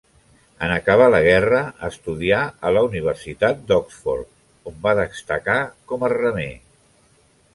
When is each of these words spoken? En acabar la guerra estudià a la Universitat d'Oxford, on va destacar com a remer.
En 0.67 0.71
acabar 0.75 1.09
la 1.15 1.19
guerra 1.25 1.59
estudià 1.89 2.39
a 2.69 2.71
la 2.77 2.83
Universitat 2.87 3.61
d'Oxford, 3.71 4.31
on 4.71 4.81
va 4.87 4.97
destacar 5.03 5.61
com 5.93 6.07
a 6.09 6.13
remer. 6.17 6.49